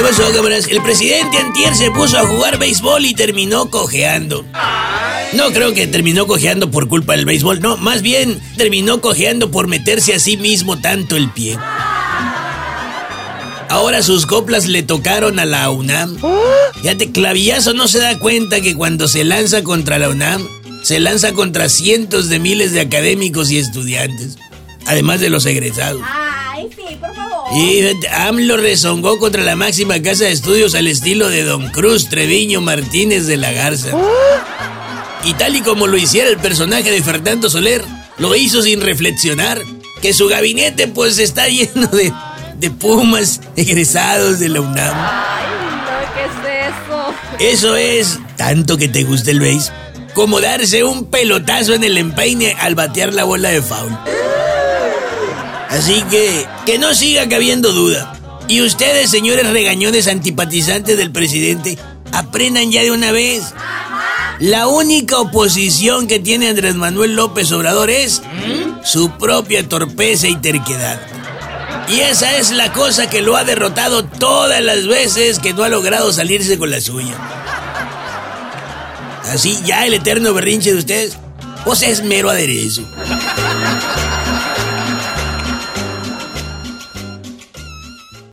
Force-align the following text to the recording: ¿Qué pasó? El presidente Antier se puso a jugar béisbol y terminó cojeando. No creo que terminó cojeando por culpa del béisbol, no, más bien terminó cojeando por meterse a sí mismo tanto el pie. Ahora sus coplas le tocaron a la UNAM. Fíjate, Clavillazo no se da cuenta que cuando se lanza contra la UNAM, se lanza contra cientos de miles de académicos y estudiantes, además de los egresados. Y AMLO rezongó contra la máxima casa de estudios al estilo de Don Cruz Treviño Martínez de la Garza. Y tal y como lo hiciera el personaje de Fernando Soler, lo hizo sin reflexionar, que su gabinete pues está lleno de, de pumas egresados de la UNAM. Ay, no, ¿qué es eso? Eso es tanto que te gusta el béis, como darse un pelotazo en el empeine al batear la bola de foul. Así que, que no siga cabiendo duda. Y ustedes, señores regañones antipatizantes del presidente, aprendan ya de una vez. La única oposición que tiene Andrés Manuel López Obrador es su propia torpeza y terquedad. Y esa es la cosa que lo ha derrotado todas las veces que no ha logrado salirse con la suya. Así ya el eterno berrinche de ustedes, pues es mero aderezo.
¿Qué 0.00 0.06
pasó? 0.06 0.22
El 0.70 0.82
presidente 0.82 1.36
Antier 1.36 1.76
se 1.76 1.90
puso 1.90 2.16
a 2.16 2.26
jugar 2.26 2.58
béisbol 2.58 3.04
y 3.04 3.12
terminó 3.12 3.68
cojeando. 3.68 4.46
No 5.34 5.52
creo 5.52 5.74
que 5.74 5.86
terminó 5.86 6.26
cojeando 6.26 6.70
por 6.70 6.88
culpa 6.88 7.12
del 7.12 7.26
béisbol, 7.26 7.60
no, 7.60 7.76
más 7.76 8.00
bien 8.00 8.40
terminó 8.56 9.02
cojeando 9.02 9.50
por 9.50 9.66
meterse 9.66 10.14
a 10.14 10.18
sí 10.18 10.38
mismo 10.38 10.80
tanto 10.80 11.16
el 11.16 11.28
pie. 11.30 11.58
Ahora 13.68 14.02
sus 14.02 14.24
coplas 14.24 14.66
le 14.68 14.82
tocaron 14.82 15.38
a 15.38 15.44
la 15.44 15.68
UNAM. 15.68 16.16
Fíjate, 16.80 17.12
Clavillazo 17.12 17.74
no 17.74 17.86
se 17.86 17.98
da 17.98 18.18
cuenta 18.18 18.62
que 18.62 18.74
cuando 18.74 19.06
se 19.06 19.24
lanza 19.24 19.62
contra 19.62 19.98
la 19.98 20.08
UNAM, 20.08 20.48
se 20.82 20.98
lanza 20.98 21.34
contra 21.34 21.68
cientos 21.68 22.30
de 22.30 22.38
miles 22.38 22.72
de 22.72 22.80
académicos 22.80 23.50
y 23.50 23.58
estudiantes, 23.58 24.38
además 24.86 25.20
de 25.20 25.28
los 25.28 25.44
egresados. 25.44 26.00
Y 27.52 27.82
AMLO 28.12 28.56
rezongó 28.56 29.18
contra 29.18 29.42
la 29.42 29.56
máxima 29.56 30.00
casa 30.00 30.24
de 30.24 30.32
estudios 30.32 30.74
al 30.74 30.86
estilo 30.86 31.28
de 31.28 31.42
Don 31.42 31.68
Cruz 31.70 32.08
Treviño 32.08 32.60
Martínez 32.60 33.26
de 33.26 33.36
la 33.36 33.52
Garza. 33.52 33.90
Y 35.22 35.34
tal 35.34 35.54
y 35.54 35.60
como 35.60 35.86
lo 35.86 35.98
hiciera 35.98 36.30
el 36.30 36.38
personaje 36.38 36.90
de 36.90 37.02
Fernando 37.02 37.50
Soler, 37.50 37.84
lo 38.16 38.34
hizo 38.34 38.62
sin 38.62 38.80
reflexionar, 38.80 39.60
que 40.00 40.14
su 40.14 40.28
gabinete 40.28 40.88
pues 40.88 41.18
está 41.18 41.46
lleno 41.48 41.88
de, 41.88 42.10
de 42.56 42.70
pumas 42.70 43.42
egresados 43.54 44.38
de 44.38 44.48
la 44.48 44.62
UNAM. 44.62 44.94
Ay, 44.96 45.44
no, 45.84 46.14
¿qué 46.14 46.24
es 46.24 47.52
eso? 47.52 47.74
Eso 47.74 47.76
es 47.76 48.18
tanto 48.36 48.78
que 48.78 48.88
te 48.88 49.04
gusta 49.04 49.30
el 49.30 49.40
béis, 49.40 49.70
como 50.14 50.40
darse 50.40 50.84
un 50.84 51.04
pelotazo 51.04 51.74
en 51.74 51.84
el 51.84 51.98
empeine 51.98 52.56
al 52.58 52.74
batear 52.74 53.12
la 53.12 53.24
bola 53.24 53.50
de 53.50 53.60
foul. 53.60 53.94
Así 55.70 56.02
que, 56.10 56.46
que 56.66 56.78
no 56.78 56.92
siga 56.94 57.28
cabiendo 57.28 57.72
duda. 57.72 58.12
Y 58.48 58.60
ustedes, 58.62 59.10
señores 59.10 59.48
regañones 59.48 60.08
antipatizantes 60.08 60.98
del 60.98 61.12
presidente, 61.12 61.78
aprendan 62.12 62.72
ya 62.72 62.82
de 62.82 62.90
una 62.90 63.12
vez. 63.12 63.54
La 64.40 64.66
única 64.66 65.18
oposición 65.18 66.08
que 66.08 66.18
tiene 66.18 66.48
Andrés 66.48 66.74
Manuel 66.74 67.14
López 67.14 67.52
Obrador 67.52 67.88
es 67.88 68.20
su 68.84 69.12
propia 69.12 69.68
torpeza 69.68 70.26
y 70.26 70.34
terquedad. 70.36 71.00
Y 71.88 72.00
esa 72.00 72.36
es 72.36 72.50
la 72.50 72.72
cosa 72.72 73.08
que 73.08 73.22
lo 73.22 73.36
ha 73.36 73.44
derrotado 73.44 74.04
todas 74.04 74.62
las 74.62 74.86
veces 74.88 75.38
que 75.38 75.54
no 75.54 75.62
ha 75.62 75.68
logrado 75.68 76.12
salirse 76.12 76.58
con 76.58 76.70
la 76.70 76.80
suya. 76.80 77.14
Así 79.32 79.56
ya 79.64 79.86
el 79.86 79.94
eterno 79.94 80.34
berrinche 80.34 80.72
de 80.72 80.78
ustedes, 80.78 81.16
pues 81.64 81.82
es 81.82 82.02
mero 82.02 82.30
aderezo. 82.30 82.82